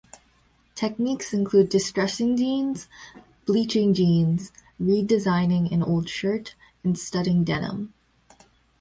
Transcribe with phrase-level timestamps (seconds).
[0.73, 2.87] Techniques include distressing jeans,
[3.45, 7.93] bleaching jeans, redesigning an old shirt, and studding denim.